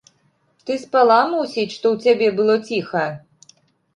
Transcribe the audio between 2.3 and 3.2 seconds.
было ціха?